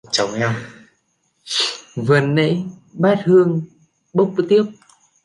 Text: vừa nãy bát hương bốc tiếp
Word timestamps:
vừa 1.95 2.19
nãy 2.19 2.65
bát 2.93 3.19
hương 3.25 3.61
bốc 4.13 4.33
tiếp 4.49 4.63